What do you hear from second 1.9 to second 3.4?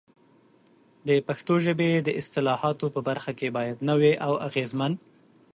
د اصطلاحاتو په برخه